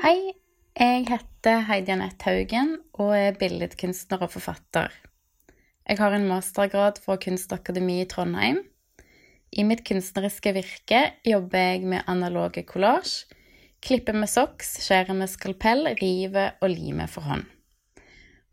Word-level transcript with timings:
Hei, 0.00 0.32
jeg 0.80 1.02
heter 1.10 1.66
Heidi 1.68 1.92
Anette 1.92 2.24
Haugen 2.24 2.70
og 2.96 3.10
er 3.12 3.34
billedkunstner 3.36 4.22
og 4.24 4.30
forfatter. 4.32 4.94
Jeg 5.84 6.00
har 6.00 6.16
en 6.16 6.24
mastergrad 6.24 7.02
fra 7.04 7.18
Kunstakademiet 7.20 8.06
i 8.06 8.08
Trondheim. 8.08 8.62
I 9.52 9.66
mitt 9.68 9.84
kunstneriske 9.84 10.54
virke 10.56 11.02
jobber 11.28 11.66
jeg 11.66 11.84
med 11.92 12.08
analoge 12.08 12.64
kollasj, 12.64 13.26
klipper 13.84 14.16
med 14.16 14.32
soks, 14.32 14.78
skjærer 14.86 15.20
med 15.20 15.28
skalpell, 15.28 15.92
river 16.00 16.56
og 16.64 16.72
limer 16.72 17.12
for 17.12 17.28
hånd. 17.28 17.44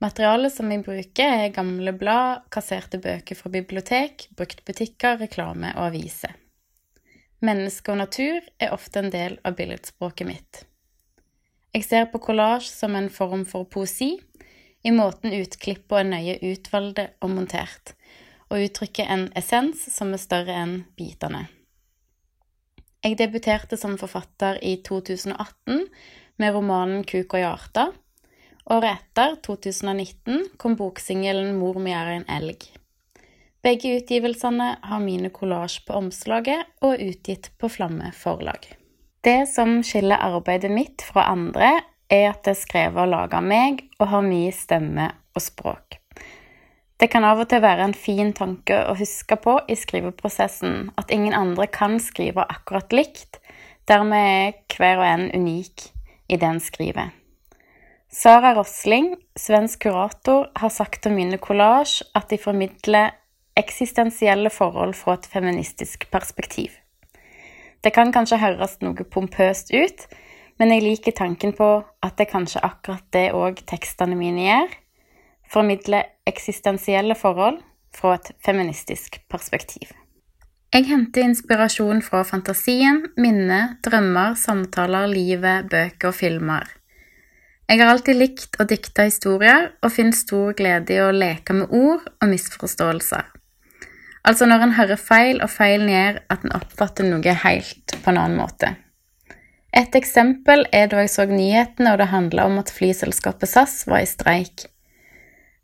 Materialet 0.04 0.52
som 0.52 0.68
jeg 0.76 0.84
bruker, 0.84 1.48
er 1.48 1.56
gamle 1.56 1.96
blad, 1.96 2.44
kasserte 2.52 3.00
bøker 3.00 3.40
fra 3.40 3.56
bibliotek, 3.56 4.34
bruktbutikker, 4.36 5.22
reklame 5.24 5.72
og 5.78 5.94
aviser. 5.94 6.36
Menneske 7.40 7.96
og 7.96 8.04
natur 8.04 8.42
er 8.60 8.76
ofte 8.76 9.00
en 9.00 9.14
del 9.16 9.40
av 9.48 9.56
billedspråket 9.56 10.36
mitt. 10.36 10.68
Jeg 11.76 11.84
ser 11.86 12.08
på 12.12 12.22
kollasj 12.24 12.70
som 12.72 12.96
en 12.96 13.10
form 13.14 13.44
for 13.50 13.68
poesi, 13.70 14.16
i 14.86 14.94
måten 14.94 15.34
utklippene 15.36 16.00
er 16.00 16.38
nøye 16.40 16.54
utvalgte 16.54 17.10
og 17.22 17.34
montert, 17.34 17.94
og 18.48 18.64
uttrykker 18.64 19.10
en 19.12 19.28
essens 19.36 19.84
som 19.92 20.14
er 20.16 20.22
større 20.22 20.56
enn 20.56 20.78
bitene. 20.98 21.48
Jeg 23.04 23.18
debuterte 23.20 23.78
som 23.78 23.98
forfatter 24.00 24.60
i 24.66 24.78
2018 24.86 25.84
med 26.42 26.56
romanen 26.56 27.04
Kuk 27.08 27.36
og 27.36 27.44
hjarta. 27.44 27.86
Året 28.74 28.98
etter, 28.98 29.38
2019, 29.46 30.58
kom 30.60 30.76
boksingelen 30.80 31.54
Mor 31.60 31.80
mi 31.80 31.94
er 31.96 32.18
en 32.18 32.28
elg. 32.40 32.66
Begge 33.64 33.94
utgivelsene 34.00 34.74
har 34.84 35.04
mine 35.04 35.32
kollasj 35.34 35.82
på 35.88 35.96
omslaget 36.00 36.68
og 36.84 37.00
utgitt 37.04 37.52
på 37.60 37.70
Flamme 37.72 38.12
forlag. 38.16 38.68
Det 39.28 39.50
som 39.52 39.82
skiller 39.84 40.22
arbeidet 40.24 40.70
mitt 40.72 41.04
fra 41.04 41.26
andre, 41.28 41.74
er 42.08 42.30
at 42.30 42.46
det 42.46 42.54
er 42.54 42.60
skrevet 42.62 43.02
og 43.04 43.10
laget 43.12 43.34
av 43.36 43.44
meg 43.44 43.82
og 43.98 44.08
har 44.14 44.24
mye 44.24 44.54
stemme 44.56 45.10
og 45.36 45.44
språk. 45.44 45.98
Det 46.96 47.10
kan 47.12 47.28
av 47.28 47.42
og 47.44 47.50
til 47.52 47.60
være 47.60 47.90
en 47.90 47.98
fin 47.98 48.32
tanke 48.32 48.78
å 48.88 48.96
huske 48.96 49.36
på 49.44 49.58
i 49.68 49.76
skriveprosessen 49.76 50.94
at 50.96 51.12
ingen 51.12 51.36
andre 51.36 51.68
kan 51.68 52.00
skrive 52.00 52.48
akkurat 52.48 52.96
likt, 52.96 53.42
dermed 53.92 54.32
er 54.32 54.56
hver 54.78 55.04
og 55.04 55.10
en 55.10 55.28
unik 55.36 55.90
i 56.32 56.40
det 56.40 56.48
en 56.48 56.64
skriver. 56.64 57.12
Sara 58.08 58.56
Rosling, 58.56 59.18
svensk 59.36 59.90
kurator, 59.90 60.48
har 60.56 60.72
sagt 60.72 61.12
om 61.12 61.20
mine 61.20 61.36
kollasj 61.44 62.00
at 62.16 62.32
de 62.32 62.40
formidler 62.40 63.12
eksistensielle 63.60 64.56
forhold 64.56 64.96
fra 64.96 65.20
et 65.20 65.28
feministisk 65.28 66.08
perspektiv. 66.16 66.72
Det 67.84 67.94
kan 67.96 68.12
kanskje 68.14 68.40
høres 68.42 68.78
noe 68.82 69.06
pompøst 69.06 69.72
ut, 69.74 70.08
men 70.58 70.74
jeg 70.74 70.84
liker 70.84 71.16
tanken 71.18 71.54
på 71.58 71.70
at 72.04 72.18
det 72.18 72.30
kanskje 72.32 72.64
akkurat 72.66 73.06
det 73.14 73.30
òg 73.38 73.62
tekstene 73.70 74.18
mine 74.18 74.48
gjør. 74.48 74.74
Formidle 75.48 76.02
eksistensielle 76.28 77.16
forhold 77.16 77.62
fra 77.96 78.18
et 78.18 78.34
feministisk 78.44 79.22
perspektiv. 79.32 79.94
Jeg 80.74 80.90
henter 80.90 81.24
inspirasjon 81.24 82.02
fra 82.04 82.26
fantasien, 82.28 83.06
minner, 83.16 83.78
drømmer, 83.86 84.36
samtaler, 84.36 85.08
livet, 85.08 85.70
bøker 85.72 86.12
og 86.12 86.18
filmer. 86.18 86.68
Jeg 87.68 87.80
har 87.80 87.92
alltid 87.92 88.20
likt 88.20 88.60
å 88.60 88.66
dikte 88.68 89.08
historier, 89.08 89.72
og 89.84 89.94
finner 89.96 90.16
stor 90.16 90.54
glede 90.60 90.96
i 90.96 91.02
å 91.04 91.14
leke 91.16 91.56
med 91.56 91.72
ord 91.72 92.04
og 92.08 92.30
misforståelser. 92.32 93.37
Altså 94.28 94.48
når 94.50 94.66
en 94.66 94.76
hører 94.76 95.00
feil, 95.00 95.40
og 95.40 95.50
feilen 95.54 95.88
gjør 95.92 96.20
at 96.34 96.44
en 96.44 96.56
oppfatter 96.58 97.08
noe 97.08 97.36
helt 97.46 97.96
på 98.04 98.12
en 98.12 98.20
annen 98.20 98.40
måte. 98.42 98.74
Et 99.72 99.96
eksempel 99.96 100.66
er 100.76 100.90
da 100.92 101.04
jeg 101.04 101.14
så 101.14 101.26
nyhetene 101.30 101.94
og 101.94 102.02
det 102.02 102.10
handla 102.12 102.48
om 102.50 102.58
at 102.60 102.72
flyselskapet 102.74 103.52
SAS 103.52 103.86
var 103.88 104.04
i 104.04 104.10
streik. 104.10 104.66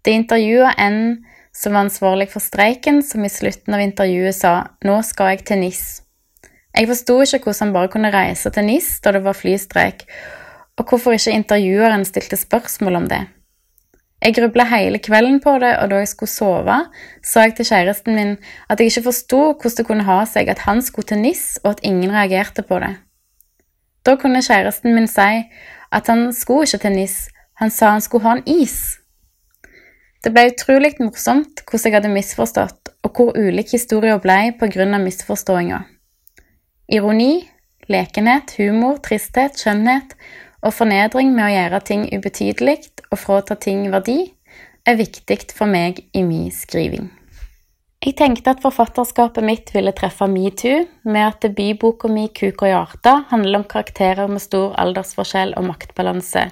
Det 0.04 0.16
intervjua 0.16 0.74
en 0.80 1.26
som 1.56 1.76
var 1.76 1.86
ansvarlig 1.86 2.30
for 2.32 2.44
streiken, 2.44 3.02
som 3.06 3.24
i 3.24 3.32
slutten 3.32 3.76
av 3.76 3.84
intervjuet 3.84 4.36
sa 4.36 4.54
nå 4.86 4.98
skal 5.06 5.34
jeg 5.34 5.46
til 5.48 5.62
NIS. 5.64 5.84
Jeg 6.74 6.90
forsto 6.90 7.20
ikke 7.22 7.44
hvordan 7.46 7.68
han 7.68 7.76
bare 7.76 7.92
kunne 7.94 8.14
reise 8.14 8.50
til 8.54 8.66
NIS 8.66 8.96
da 9.06 9.14
det 9.14 9.24
var 9.26 9.38
flystreik, 9.38 10.08
og 10.80 10.90
hvorfor 10.90 11.14
ikke 11.14 11.36
intervjueren 11.36 12.06
stilte 12.10 12.40
spørsmål 12.40 13.04
om 13.04 13.10
det. 13.12 13.22
Jeg 14.24 14.38
grubla 14.38 14.64
hele 14.72 15.02
kvelden 15.04 15.42
på 15.44 15.58
det, 15.60 15.74
og 15.82 15.90
da 15.92 16.00
jeg 16.00 16.08
skulle 16.08 16.32
sove, 16.32 16.78
sa 17.24 17.42
jeg 17.44 17.58
til 17.58 17.68
kjæresten 17.68 18.16
min 18.16 18.38
at 18.72 18.80
jeg 18.80 18.88
ikke 18.94 19.10
forsto 19.10 19.40
hvordan 19.52 19.78
det 19.78 19.86
kunne 19.90 20.06
ha 20.08 20.22
seg 20.30 20.48
at 20.48 20.64
han 20.64 20.80
skulle 20.82 21.10
til 21.10 21.20
NIS, 21.20 21.60
og 21.64 21.74
at 21.74 21.84
ingen 21.84 22.14
reagerte 22.16 22.64
på 22.64 22.80
det. 22.80 22.94
Da 24.06 24.16
kunne 24.16 24.44
kjæresten 24.44 24.96
min 24.96 25.10
si 25.12 25.44
at 25.92 26.08
han 26.08 26.32
skulle 26.34 26.64
ikke 26.64 26.86
til 26.86 26.96
NIS, 26.96 27.18
han 27.60 27.70
sa 27.70 27.92
han 27.92 28.02
skulle 28.02 28.24
ha 28.24 28.38
en 28.38 28.48
is. 28.48 28.78
Det 30.24 30.32
ble 30.32 30.54
utrolig 30.54 30.94
morsomt 31.04 31.60
hvordan 31.68 31.84
jeg 31.84 31.98
hadde 31.98 32.14
misforstått, 32.14 32.94
og 33.04 33.12
hvor 33.12 33.36
ulik 33.36 33.76
historien 33.76 34.24
ble 34.24 34.54
på 34.60 34.72
grunn 34.72 34.96
av 34.96 35.04
misforståinga. 35.04 35.82
Ironi, 36.88 37.44
lekenhet, 37.92 38.56
humor, 38.56 39.02
tristhet, 39.04 39.60
skjønnhet 39.60 40.16
og 40.64 40.74
fornedring 40.74 41.34
med 41.36 41.46
å 41.46 41.54
gjøre 41.54 41.82
ting 41.88 42.06
ubetydelig 42.14 42.78
og 43.12 43.20
frata 43.20 43.58
ting 43.60 43.90
verdi 43.92 44.22
er 44.88 44.98
viktig 45.00 45.52
for 45.56 45.70
meg 45.70 46.02
i 46.16 46.24
min 46.24 46.50
skriving. 46.52 47.12
Jeg 48.04 48.18
tenkte 48.20 48.52
at 48.52 48.64
forfatterskapet 48.64 49.46
mitt 49.48 49.70
ville 49.72 49.94
treffe 49.96 50.28
metoo, 50.28 50.82
med 51.08 51.24
at 51.24 51.46
debutboka 51.46 52.10
mi 52.12 52.26
Kuk 52.36 52.66
og 52.66 52.68
hjarta' 52.68 53.30
handler 53.30 53.62
om 53.62 53.64
karakterer 53.64 54.28
med 54.28 54.44
stor 54.44 54.74
aldersforskjell 54.76 55.54
og 55.56 55.70
maktbalanse, 55.70 56.50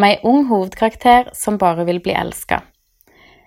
med 0.00 0.14
ei 0.14 0.20
ung 0.24 0.46
hovedkarakter 0.48 1.34
som 1.36 1.58
bare 1.60 1.84
vil 1.84 2.00
bli 2.00 2.14
elska. 2.16 2.62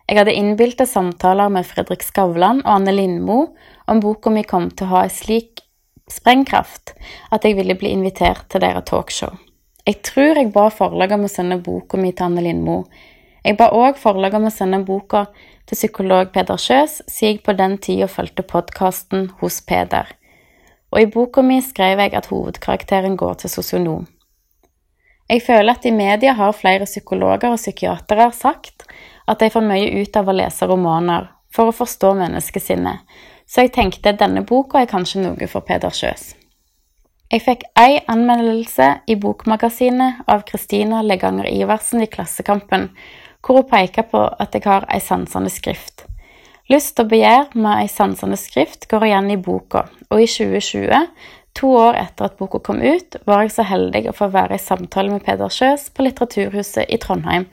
Jeg 0.05 0.19
hadde 0.19 0.35
innbilte 0.37 0.85
samtaler 0.85 1.49
med 1.49 1.65
Fredrik 1.65 2.03
Skavlan 2.05 2.61
og 2.65 2.69
Anne 2.75 2.93
Lindmo 2.93 3.39
om 3.87 4.03
boka 4.03 4.29
mi 4.29 4.43
kom 4.43 4.69
til 4.69 4.85
å 4.85 4.91
ha 4.91 5.01
ei 5.07 5.13
slik 5.15 5.63
sprengkraft 6.11 6.93
at 7.31 7.47
jeg 7.47 7.57
ville 7.57 7.79
bli 7.79 7.95
invitert 7.95 8.45
til 8.51 8.61
deres 8.61 8.85
talkshow. 8.91 9.33
Jeg 9.83 9.99
tror 10.07 10.37
jeg 10.39 10.53
ba 10.55 10.69
forlaget 10.71 11.17
om 11.17 11.25
å 11.27 11.31
sende 11.31 11.57
boka 11.59 11.97
mi 11.99 12.13
til 12.15 12.29
Anne 12.29 12.43
Lindmo. 12.45 12.85
Jeg 13.43 13.57
ba 13.59 13.65
òg 13.75 13.97
forlaget 13.99 14.39
om 14.39 14.45
å 14.47 14.51
sende 14.55 14.77
boka 14.87 15.25
til 15.67 15.75
psykolog 15.75 16.29
Peder 16.31 16.55
Kjøs, 16.55 17.01
siden 17.11 17.33
jeg 17.33 17.41
på 17.43 17.55
den 17.59 17.75
tida 17.83 18.07
fulgte 18.07 18.45
podkasten 18.47 19.25
hos 19.41 19.57
Peder. 19.67 20.07
Og 20.95 21.01
i 21.01 21.09
boka 21.11 21.43
mi 21.43 21.57
skrev 21.59 21.99
jeg 21.99 22.13
at 22.15 22.29
hovedkarakteren 22.31 23.17
går 23.19 23.41
til 23.41 23.51
sosionom. 23.51 24.05
Jeg 25.27 25.43
føler 25.43 25.73
at 25.75 25.87
i 25.89 25.91
media 25.91 26.35
har 26.37 26.55
flere 26.55 26.87
psykologer 26.87 27.51
og 27.51 27.59
psykiatere 27.59 28.29
sagt 28.37 28.85
at 29.27 29.43
de 29.43 29.49
får 29.51 29.65
mye 29.67 29.89
ut 29.99 30.15
av 30.19 30.31
å 30.31 30.37
lese 30.37 30.69
romaner 30.69 31.27
for 31.51 31.71
å 31.71 31.75
forstå 31.75 32.13
menneskesinnet, 32.21 33.03
så 33.47 33.65
jeg 33.65 33.75
tenkte 33.75 34.15
denne 34.15 34.45
boka 34.47 34.79
er 34.79 34.87
kanskje 34.87 35.25
noe 35.25 35.51
for 35.51 35.67
Peder 35.67 35.91
Kjøs. 35.91 36.31
Jeg 37.33 37.41
fikk 37.41 37.63
ei 37.81 37.95
anmeldelse 38.13 38.87
i 39.09 39.15
Bokmagasinet 39.17 40.19
av 40.29 40.43
Kristina 40.45 40.99
Leganger 41.01 41.47
Iversen 41.49 42.03
i 42.03 42.05
Klassekampen, 42.05 42.91
hvor 43.41 43.57
hun 43.57 43.69
peker 43.71 44.05
på 44.11 44.19
at 44.37 44.53
jeg 44.53 44.67
har 44.67 44.85
ei 44.93 44.99
sansende 45.01 45.49
skrift. 45.49 46.03
Lyst 46.69 47.01
og 47.01 47.09
begjær 47.09 47.55
med 47.57 47.79
ei 47.79 47.87
sansende 47.89 48.37
skrift 48.37 48.85
går 48.91 49.07
igjen 49.07 49.31
i 49.33 49.39
boka, 49.41 49.87
og 50.13 50.21
i 50.21 50.27
2020, 50.29 50.99
to 51.57 51.71
år 51.79 51.97
etter 52.03 52.29
at 52.29 52.37
boka 52.37 52.61
kom 52.61 52.83
ut, 52.85 53.17
var 53.25 53.41
jeg 53.41 53.55
så 53.55 53.65
heldig 53.65 54.03
å 54.11 54.13
få 54.19 54.27
være 54.35 54.59
i 54.59 54.61
samtale 54.61 55.15
med 55.15 55.25
Peder 55.25 55.49
Sjøs 55.49 55.87
på 55.89 56.05
Litteraturhuset 56.05 56.85
i 56.85 56.99
Trondheim 57.01 57.47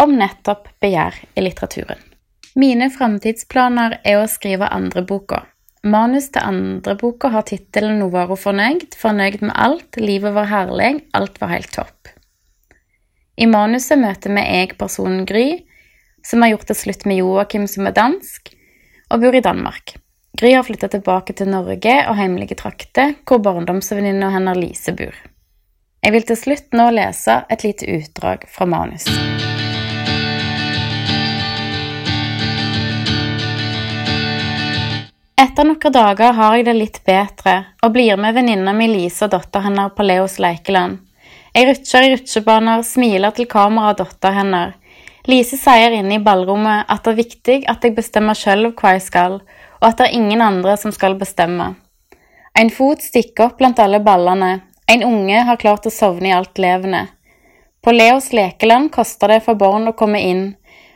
om 0.00 0.16
nettopp 0.16 0.72
begjær 0.80 1.20
i 1.36 1.44
litteraturen. 1.44 2.00
Mine 2.56 2.88
framtidsplaner 2.88 3.98
er 4.00 4.22
å 4.22 4.30
skrive 4.32 4.72
andre 4.72 5.04
boka. 5.04 5.42
Manus 5.86 6.32
til 6.34 6.42
andre 6.42 6.96
boka 6.98 7.28
har 7.30 7.44
tittelen 7.46 8.00
'Nå 8.00 8.08
var 8.10 8.26
hun 8.26 8.40
fornøyd', 8.40 8.96
fornøyd 8.98 9.42
med 9.42 9.54
alt, 9.54 9.96
livet 9.96 10.34
var 10.34 10.48
herlig, 10.50 11.04
alt 11.14 11.38
var 11.40 11.52
helt 11.52 11.70
topp. 11.70 12.08
I 13.38 13.46
manuset 13.46 14.00
møter 14.00 14.34
vi 14.34 14.42
jeg-personen 14.42 15.26
Gry, 15.28 15.62
som 16.24 16.42
har 16.42 16.50
gjort 16.54 16.66
det 16.72 16.76
slutt 16.80 17.06
med 17.06 17.20
Joakim, 17.20 17.68
som 17.70 17.86
er 17.86 17.94
dansk, 17.94 18.50
og 19.10 19.20
bor 19.22 19.34
i 19.34 19.44
Danmark. 19.44 19.94
Gry 20.36 20.52
har 20.56 20.66
flytta 20.66 20.88
tilbake 20.88 21.36
til 21.36 21.48
Norge 21.48 21.94
og 22.08 22.18
hjemlige 22.18 22.58
trakter, 22.58 23.14
hvor 23.24 23.38
barndomsvenninna 23.38 24.32
hennes 24.34 24.58
Lise 24.58 24.92
bor. 24.92 25.14
Jeg 26.02 26.12
vil 26.12 26.26
til 26.26 26.36
slutt 26.36 26.74
nå 26.74 26.90
lese 26.90 27.44
et 27.50 27.62
lite 27.62 27.86
utdrag 27.86 28.48
fra 28.50 28.66
manus. 28.66 29.06
Etter 35.36 35.66
noen 35.68 35.92
dager 35.92 36.32
har 36.32 36.54
jeg 36.56 36.64
det 36.64 36.72
litt 36.72 36.98
bedre 37.04 37.58
og 37.84 37.92
blir 37.92 38.16
med 38.16 38.32
venninna 38.38 38.72
mi 38.72 38.86
Lise 38.88 39.26
og 39.26 39.34
dattera 39.34 39.66
hennes 39.66 39.92
på 39.92 40.04
Leos 40.06 40.38
lekeland. 40.40 41.02
Jeg 41.52 41.66
rutsjer 41.68 42.06
i 42.06 42.12
rutsjebaner, 42.14 42.80
smiler 42.80 43.34
til 43.36 43.48
kamera 43.48 43.90
og 43.92 43.98
dattera 43.98 44.32
hennes. 44.38 44.72
Lise 45.28 45.58
sier 45.60 45.92
inne 45.92 46.16
i 46.16 46.22
ballrommet 46.24 46.88
at 46.88 47.02
det 47.04 47.12
er 47.12 47.18
viktig 47.18 47.56
at 47.68 47.84
jeg 47.84 47.96
bestemmer 47.98 48.38
sjøl 48.38 48.70
hva 48.70 48.94
jeg 48.94 49.04
skal, 49.10 49.36
og 49.82 49.86
at 49.90 50.00
det 50.00 50.06
er 50.06 50.16
ingen 50.22 50.44
andre 50.46 50.78
som 50.80 50.94
skal 50.94 51.18
bestemme. 51.20 51.74
En 52.56 52.72
fot 52.72 53.04
stikker 53.04 53.50
opp 53.50 53.60
blant 53.60 53.82
alle 53.84 54.00
ballene. 54.00 54.62
En 54.88 55.04
unge 55.04 55.44
har 55.50 55.60
klart 55.60 55.84
å 55.84 55.92
sovne 55.92 56.30
i 56.30 56.34
alt 56.38 56.56
levende. 56.62 57.10
På 57.84 57.92
Leos 57.92 58.32
lekeland 58.32 58.88
koster 58.94 59.34
det 59.34 59.42
for 59.44 59.60
barn 59.60 59.92
å 59.92 59.96
komme 59.98 60.24
inn, 60.24 60.44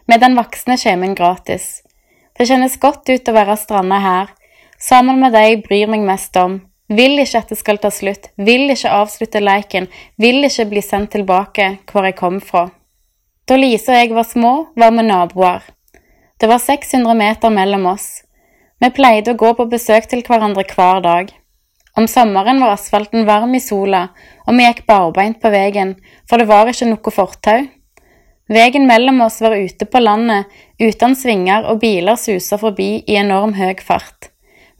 med 0.09 0.25
den 0.25 0.41
voksne 0.41 0.81
kommer 0.81 1.11
en 1.11 1.19
gratis. 1.19 1.69
Det 2.41 2.47
kjennes 2.49 2.79
godt 2.81 3.11
ut 3.13 3.27
å 3.29 3.33
være 3.37 3.53
stranda 3.61 3.99
her, 4.01 4.29
sammen 4.81 5.19
med 5.21 5.35
de 5.37 5.41
jeg 5.45 5.59
bryr 5.61 5.91
meg 5.93 6.07
mest 6.09 6.39
om. 6.41 6.55
Vil 6.89 7.21
ikke 7.21 7.43
at 7.43 7.51
det 7.53 7.59
skal 7.61 7.77
ta 7.83 7.91
slutt, 7.93 8.31
vil 8.41 8.73
ikke 8.73 8.93
avslutte 8.97 9.43
leiken, 9.45 9.91
vil 10.17 10.41
ikke 10.49 10.65
bli 10.71 10.81
sendt 10.81 11.13
tilbake 11.13 11.67
hvor 11.91 12.09
jeg 12.09 12.17
kom 12.17 12.39
fra. 12.41 12.63
Da 13.45 13.59
Lise 13.61 13.93
og 13.93 14.01
jeg 14.01 14.15
var 14.17 14.25
små, 14.25 14.53
var 14.73 14.97
vi 14.97 15.05
naboer. 15.05 15.67
Det 16.41 16.49
var 16.49 16.65
600 16.65 17.19
meter 17.21 17.53
mellom 17.53 17.85
oss. 17.93 18.09
Vi 18.81 18.89
pleide 18.89 19.35
å 19.35 19.41
gå 19.45 19.53
på 19.59 19.69
besøk 19.69 20.09
til 20.09 20.25
hverandre 20.25 20.65
hver 20.73 21.05
dag. 21.05 21.35
Om 21.93 22.09
sommeren 22.09 22.65
var 22.65 22.73
asfalten 22.79 23.29
varm 23.29 23.53
i 23.53 23.61
sola, 23.61 24.07
og 24.49 24.57
vi 24.57 24.65
gikk 24.65 24.87
barbeint 24.89 25.43
på 25.45 25.53
veien, 25.53 25.93
for 26.25 26.41
det 26.41 26.49
var 26.49 26.73
ikke 26.73 26.89
noe 26.89 27.15
fortau. 27.21 27.69
Veien 28.51 28.87
mellom 28.87 29.21
oss 29.23 29.39
var 29.41 29.55
ute 29.55 29.87
på 29.87 30.03
landet, 30.03 30.51
uten 30.83 31.15
svinger, 31.15 31.69
og 31.71 31.79
biler 31.85 32.19
susa 32.19 32.59
forbi 32.59 33.05
i 33.07 33.19
enorm 33.21 33.55
høy 33.55 33.77
fart. 33.79 34.33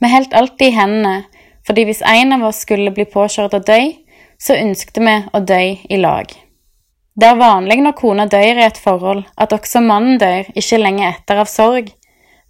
Vi 0.03 0.11
holdt 0.11 0.35
alltid 0.35 0.73
i 0.73 0.75
hendene, 0.75 1.17
fordi 1.67 1.85
hvis 1.87 2.03
en 2.03 2.35
av 2.35 2.49
oss 2.49 2.65
skulle 2.65 2.91
bli 2.97 3.07
påkjørt 3.07 3.55
og 3.55 3.67
dø, 3.69 3.81
så 4.41 4.57
ønsket 4.59 4.99
vi 4.99 5.17
å 5.31 5.43
dø 5.47 5.61
i 5.87 6.01
lag. 6.01 6.33
Det 7.15 7.29
er 7.29 7.39
vanlig 7.39 7.79
når 7.85 7.95
kona 7.99 8.27
dør 8.31 8.59
i 8.59 8.67
et 8.67 8.79
forhold, 8.81 9.23
at 9.37 9.55
også 9.55 9.83
mannen 9.85 10.19
dør 10.19 10.51
ikke 10.57 10.81
lenge 10.81 11.07
etter 11.11 11.43
av 11.43 11.51
sorg. 11.51 11.93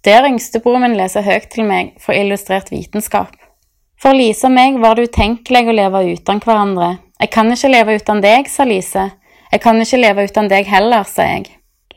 Der 0.07 0.25
yngstebroren 0.25 0.87
min 0.87 0.97
leser 0.97 1.25
høyt 1.25 1.49
til 1.53 1.67
meg 1.67 1.93
fra 2.01 2.15
Illustrert 2.17 2.71
vitenskap. 2.73 3.35
For 4.01 4.17
Lise 4.17 4.47
og 4.49 4.55
meg 4.55 4.79
var 4.81 4.97
det 4.97 5.11
utenkelig 5.11 5.67
å 5.67 5.75
leve 5.77 6.05
uten 6.15 6.41
hverandre. 6.41 6.95
Jeg 7.21 7.29
kan 7.35 7.51
ikke 7.53 7.69
leve 7.69 7.97
uten 7.99 8.23
deg, 8.23 8.47
sa 8.49 8.65
Lise. 8.65 9.11
Jeg 9.51 9.59
kan 9.59 9.81
ikke 9.83 9.99
leve 9.99 10.23
uten 10.29 10.47
deg 10.47 10.69
heller, 10.71 11.03
sa 11.03 11.25
jeg. 11.27 11.49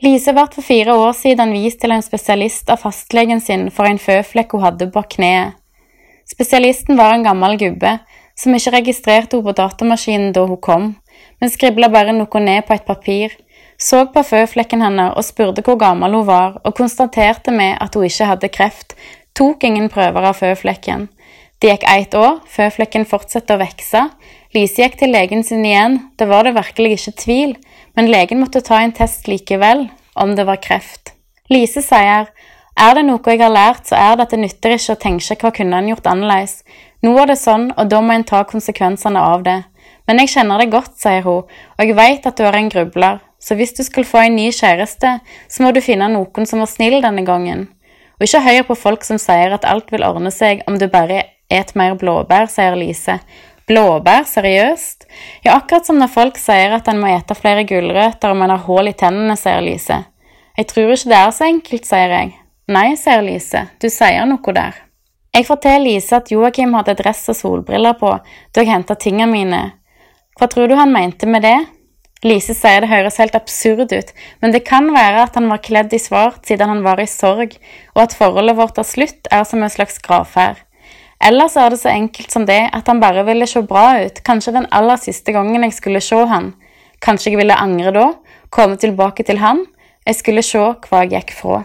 Lise 0.03 0.33
ble 0.35 0.43
for 0.51 0.65
fire 0.65 0.91
år 0.99 1.13
siden 1.15 1.53
vist 1.55 1.79
til 1.79 1.93
en 1.95 2.03
spesialist 2.03 2.67
av 2.73 2.81
fastlegen 2.83 3.39
sin 3.39 3.69
for 3.71 3.87
en 3.87 3.99
føflekk 4.01 4.57
hun 4.57 4.65
hadde 4.65 4.89
på 4.91 5.03
kneet. 5.15 5.55
Spesialisten 6.27 6.97
var 6.99 7.13
en 7.15 7.23
gammel 7.23 7.55
gubbe 7.61 7.93
som 8.35 8.55
ikke 8.57 8.73
registrerte 8.75 9.37
henne 9.37 9.47
på 9.47 9.55
datamaskinen 9.55 10.33
da 10.35 10.43
hun 10.49 10.59
kom, 10.59 10.89
men 11.39 11.53
skribla 11.53 11.87
bare 11.93 12.15
noe 12.17 12.41
ned 12.43 12.65
på 12.67 12.75
et 12.75 12.87
papir, 12.87 13.37
så 13.79 14.03
på 14.11 14.23
føflekken 14.23 14.83
hennes 14.83 15.15
og 15.15 15.23
spurte 15.23 15.63
hvor 15.63 15.79
gammel 15.79 16.17
hun 16.19 16.27
var, 16.27 16.57
og 16.63 16.75
konstaterte 16.75 17.55
med 17.55 17.77
at 17.79 17.95
hun 17.95 18.07
ikke 18.09 18.27
hadde 18.33 18.51
kreft, 18.51 18.97
tok 19.35 19.63
ingen 19.63 19.87
prøver 19.91 20.27
av 20.27 20.41
føflekken. 20.41 21.07
Det 21.61 21.71
gikk 21.71 21.85
ett 21.87 22.15
år 22.19 22.41
før 22.51 22.73
flekken 22.77 23.05
fortsatte 23.07 23.55
å 23.55 23.61
vokse. 23.61 24.01
Lise 24.55 24.83
gikk 24.83 24.97
til 24.99 25.13
legen 25.15 25.43
sin 25.43 25.63
igjen, 25.65 25.99
det 26.19 26.27
var 26.27 26.43
det 26.43 26.55
virkelig 26.57 26.97
ikke 26.97 27.13
tvil, 27.21 27.53
men 27.95 28.11
legen 28.11 28.41
måtte 28.43 28.63
ta 28.63 28.81
en 28.83 28.93
test 28.95 29.29
likevel, 29.31 29.87
om 30.15 30.35
det 30.35 30.45
var 30.47 30.59
kreft. 30.63 31.13
Lise 31.51 31.83
sier 31.83 32.29
er 32.75 32.95
det 32.97 33.05
noe 33.07 33.23
jeg 33.31 33.39
har 33.39 33.53
lært, 33.53 33.85
så 33.87 33.95
er 33.95 34.17
det 34.17 34.25
at 34.25 34.33
det 34.35 34.41
nytter 34.41 34.75
ikke 34.75 34.95
å 34.95 34.99
tenke 34.99 35.37
hva 35.39 35.51
kunne 35.55 35.77
en 35.79 35.87
gjort 35.93 36.09
annerledes. 36.11 36.57
Nå 37.03 37.13
er 37.21 37.31
det 37.31 37.37
sånn, 37.39 37.69
og 37.71 37.87
da 37.91 38.01
må 38.03 38.15
en 38.15 38.25
ta 38.27 38.41
konsekvensene 38.47 39.21
av 39.21 39.45
det. 39.45 39.61
Men 40.07 40.19
jeg 40.21 40.33
kjenner 40.33 40.59
det 40.59 40.73
godt, 40.73 40.97
sier 40.99 41.23
hun, 41.23 41.45
og 41.47 41.81
jeg 41.85 41.95
vet 41.95 42.27
at 42.27 42.35
du 42.35 42.43
er 42.43 42.57
en 42.59 42.71
grubler, 42.71 43.21
så 43.39 43.55
hvis 43.55 43.73
du 43.77 43.83
skulle 43.85 44.09
få 44.09 44.25
en 44.25 44.35
ny 44.35 44.49
kjæreste, 44.51 45.19
så 45.47 45.63
må 45.63 45.71
du 45.71 45.79
finne 45.85 46.09
noen 46.11 46.49
som 46.49 46.59
var 46.63 46.69
snill 46.71 46.99
denne 47.03 47.23
gangen. 47.27 47.69
Og 48.19 48.27
ikke 48.27 48.43
hør 48.43 48.61
på 48.69 48.77
folk 48.79 49.07
som 49.07 49.19
sier 49.21 49.55
at 49.55 49.67
alt 49.67 49.91
vil 49.93 50.05
ordne 50.07 50.31
seg 50.33 50.63
om 50.67 50.79
du 50.79 50.87
bare 50.91 51.23
Et 51.55 51.75
mer 51.79 51.95
blåbær, 51.99 52.49
sier 52.51 52.75
Lise. 52.75 53.19
Blåbær, 53.69 54.25
seriøst? 54.29 55.07
Ja, 55.45 55.55
akkurat 55.55 55.87
som 55.87 55.97
når 56.01 56.11
folk 56.13 56.39
sier 56.41 56.75
at 56.75 56.89
en 56.91 56.99
må 57.01 57.09
ete 57.13 57.37
flere 57.37 57.63
gulrøtter 57.65 58.33
om 58.35 58.43
en 58.45 58.53
har 58.53 58.65
hull 58.67 58.91
i 58.91 58.97
tennene, 58.97 59.37
sier 59.39 59.63
Lise. 59.63 60.03
Jeg 60.55 60.67
tror 60.71 60.91
ikke 60.93 61.11
det 61.11 61.21
er 61.21 61.31
så 61.35 61.47
enkelt, 61.47 61.87
sier 61.87 62.13
jeg. 62.13 62.33
Nei, 62.75 62.89
sier 62.99 63.23
Lise, 63.25 63.67
du 63.81 63.87
sier 63.93 64.27
noe 64.29 64.57
der. 64.57 64.81
Jeg 65.35 65.47
forteller 65.47 65.83
Lise 65.83 66.19
at 66.19 66.29
Joakim 66.31 66.75
hadde 66.77 66.95
dress 66.99 67.25
og 67.31 67.35
solbriller 67.39 67.97
på 67.99 68.11
da 68.15 68.63
jeg 68.63 68.71
henta 68.71 68.95
tingene 68.95 69.31
mine. 69.31 69.63
Hva 70.39 70.47
tror 70.51 70.67
du 70.69 70.75
han 70.79 70.93
mente 70.93 71.27
med 71.27 71.43
det? 71.43 71.57
Lise 72.25 72.55
sier 72.57 72.81
det 72.81 72.89
høres 72.89 73.19
helt 73.21 73.35
absurd 73.37 73.91
ut, 73.91 74.13
men 74.41 74.53
det 74.55 74.63
kan 74.65 74.87
være 74.95 75.25
at 75.27 75.35
han 75.37 75.49
var 75.51 75.61
kledd 75.65 75.93
i 75.93 75.99
svart 76.01 76.47
siden 76.47 76.71
han 76.71 76.81
var 76.85 77.01
i 77.03 77.09
sorg, 77.09 77.53
og 77.93 78.01
at 78.05 78.15
forholdet 78.17 78.57
vårt 78.57 78.79
er 78.81 78.87
slutt 78.87 79.29
er 79.29 79.43
som 79.45 79.61
en 79.61 79.73
slags 79.73 79.99
gravferd. 80.01 80.64
Ellers 81.25 81.55
er 81.57 81.71
det 81.73 81.79
så 81.81 81.89
enkelt 81.89 82.29
som 82.29 82.43
det 82.45 82.59
at 82.77 82.89
han 82.91 82.99
bare 83.01 83.23
ville 83.25 83.47
se 83.49 83.63
bra 83.65 83.85
ut, 84.05 84.19
kanskje 84.27 84.53
den 84.59 84.67
aller 84.69 84.99
siste 85.01 85.33
gangen 85.33 85.63
jeg 85.65 85.73
skulle 85.73 86.01
se 86.03 86.19
han. 86.29 86.51
Kanskje 87.01 87.31
jeg 87.33 87.39
ville 87.41 87.57
angre 87.57 87.93
da, 87.95 88.05
komme 88.53 88.77
tilbake 88.77 89.25
til 89.25 89.41
han. 89.41 89.63
Jeg 90.05 90.19
skulle 90.21 90.45
se 90.45 90.61
hva 90.61 91.01
jeg 91.01 91.15
gikk 91.15 91.33
fra. 91.39 91.63